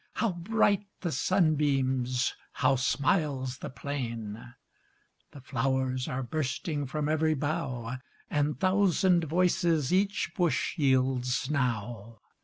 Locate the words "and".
8.27-8.59